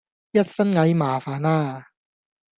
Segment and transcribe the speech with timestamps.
[0.31, 1.91] 一身蟻麻煩啦